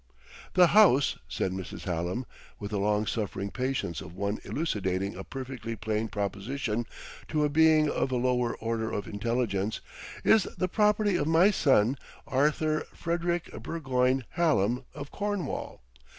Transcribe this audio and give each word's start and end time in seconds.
"The 0.55 0.65
house," 0.73 1.19
said 1.29 1.51
Mrs. 1.51 1.83
Hallam, 1.83 2.25
with 2.57 2.71
the 2.71 2.79
long 2.79 3.05
suffering 3.05 3.51
patience 3.51 4.01
of 4.01 4.15
one 4.15 4.39
elucidating 4.43 5.15
a 5.15 5.23
perfectly 5.23 5.75
plain 5.75 6.07
proposition 6.07 6.87
to 7.27 7.43
a 7.43 7.49
being 7.49 7.87
of 7.87 8.11
a 8.11 8.15
lower 8.15 8.57
order 8.57 8.91
of 8.91 9.05
intelligence, 9.07 9.79
"is 10.23 10.45
the 10.57 10.67
property 10.67 11.17
of 11.17 11.27
my 11.27 11.51
son, 11.51 11.99
Arthur 12.25 12.81
Frederick 12.95 13.51
Burgoyne 13.61 14.25
Hallam, 14.31 14.85
of 14.95 15.11
Cornwall. 15.11 15.83